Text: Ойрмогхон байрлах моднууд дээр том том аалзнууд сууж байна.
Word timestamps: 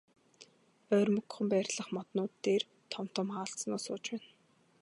Ойрмогхон 0.95 1.45
байрлах 1.51 1.89
моднууд 1.95 2.33
дээр 2.43 2.63
том 2.91 3.05
том 3.15 3.27
аалзнууд 3.39 3.81
сууж 3.85 4.05
байна. 4.11 4.29